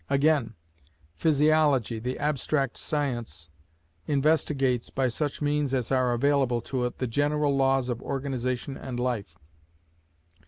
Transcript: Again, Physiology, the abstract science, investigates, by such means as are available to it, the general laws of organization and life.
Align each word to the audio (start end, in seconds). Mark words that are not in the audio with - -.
Again, 0.09 0.55
Physiology, 1.15 1.99
the 1.99 2.17
abstract 2.17 2.75
science, 2.75 3.51
investigates, 4.07 4.89
by 4.89 5.09
such 5.09 5.43
means 5.43 5.75
as 5.75 5.91
are 5.91 6.11
available 6.13 6.59
to 6.73 6.85
it, 6.85 6.97
the 6.97 7.05
general 7.05 7.55
laws 7.55 7.87
of 7.87 8.01
organization 8.01 8.75
and 8.77 8.99
life. 8.99 9.37